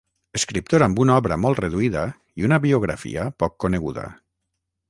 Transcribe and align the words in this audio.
Escriptor 0.37 0.85
amb 0.85 1.01
una 1.03 1.17
obra 1.23 1.37
molt 1.43 1.61
reduïda 1.63 2.05
i 2.41 2.47
una 2.49 2.61
biografia 2.67 3.29
poc 3.45 3.57
coneguda. 3.67 4.09